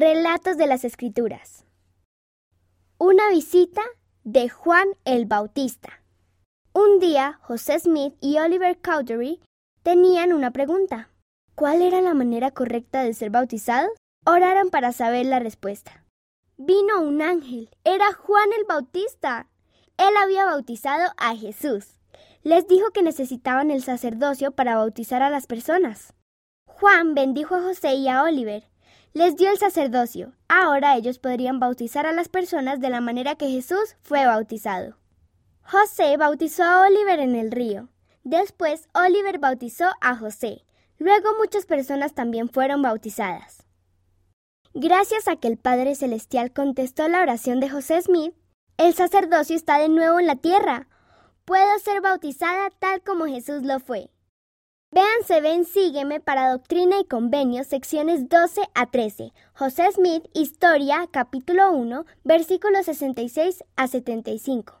Relatos 0.00 0.56
de 0.56 0.66
las 0.66 0.86
Escrituras. 0.86 1.66
Una 2.96 3.28
visita 3.28 3.82
de 4.24 4.48
Juan 4.48 4.88
el 5.04 5.26
Bautista. 5.26 6.02
Un 6.72 7.00
día, 7.00 7.38
José 7.42 7.78
Smith 7.78 8.14
y 8.18 8.38
Oliver 8.38 8.78
Cowdery 8.80 9.42
tenían 9.82 10.32
una 10.32 10.52
pregunta. 10.52 11.10
¿Cuál 11.54 11.82
era 11.82 12.00
la 12.00 12.14
manera 12.14 12.50
correcta 12.50 13.02
de 13.02 13.12
ser 13.12 13.28
bautizados? 13.28 13.90
Oraron 14.24 14.70
para 14.70 14.92
saber 14.92 15.26
la 15.26 15.38
respuesta. 15.38 16.06
Vino 16.56 17.02
un 17.02 17.20
ángel. 17.20 17.68
Era 17.84 18.14
Juan 18.14 18.48
el 18.58 18.64
Bautista. 18.64 19.50
Él 19.98 20.16
había 20.16 20.46
bautizado 20.46 21.12
a 21.18 21.36
Jesús. 21.36 22.00
Les 22.42 22.66
dijo 22.66 22.90
que 22.92 23.02
necesitaban 23.02 23.70
el 23.70 23.82
sacerdocio 23.82 24.52
para 24.52 24.76
bautizar 24.76 25.22
a 25.22 25.28
las 25.28 25.46
personas. 25.46 26.14
Juan 26.64 27.14
bendijo 27.14 27.54
a 27.54 27.60
José 27.60 27.96
y 27.96 28.08
a 28.08 28.22
Oliver 28.22 28.70
les 29.12 29.36
dio 29.36 29.50
el 29.50 29.58
sacerdocio. 29.58 30.32
Ahora 30.48 30.96
ellos 30.96 31.18
podrían 31.18 31.58
bautizar 31.60 32.06
a 32.06 32.12
las 32.12 32.28
personas 32.28 32.80
de 32.80 32.90
la 32.90 33.00
manera 33.00 33.34
que 33.34 33.48
Jesús 33.48 33.96
fue 34.02 34.24
bautizado. 34.26 34.96
José 35.62 36.16
bautizó 36.16 36.64
a 36.64 36.82
Oliver 36.82 37.20
en 37.20 37.34
el 37.34 37.50
río. 37.50 37.88
Después 38.24 38.88
Oliver 38.94 39.38
bautizó 39.38 39.86
a 40.00 40.16
José. 40.16 40.64
Luego 40.98 41.30
muchas 41.38 41.66
personas 41.66 42.14
también 42.14 42.48
fueron 42.48 42.82
bautizadas. 42.82 43.64
Gracias 44.74 45.26
a 45.26 45.36
que 45.36 45.48
el 45.48 45.56
Padre 45.56 45.94
Celestial 45.94 46.52
contestó 46.52 47.08
la 47.08 47.22
oración 47.22 47.58
de 47.58 47.68
José 47.68 48.00
Smith, 48.02 48.34
el 48.76 48.94
sacerdocio 48.94 49.56
está 49.56 49.78
de 49.78 49.88
nuevo 49.88 50.20
en 50.20 50.26
la 50.26 50.36
tierra. 50.36 50.88
Puedo 51.44 51.78
ser 51.80 52.00
bautizada 52.00 52.70
tal 52.78 53.02
como 53.02 53.26
Jesús 53.26 53.62
lo 53.62 53.80
fue. 53.80 54.10
Véanse, 54.92 55.40
ven, 55.40 55.64
sígueme 55.66 56.18
para 56.18 56.50
Doctrina 56.50 56.98
y 56.98 57.04
Convenios, 57.04 57.68
secciones 57.68 58.28
12 58.28 58.62
a 58.74 58.86
13. 58.86 59.32
José 59.54 59.88
Smith, 59.92 60.24
Historia, 60.34 61.06
capítulo 61.12 61.70
1, 61.70 62.06
versículos 62.24 62.86
66 62.86 63.62
a 63.76 63.86
75. 63.86 64.80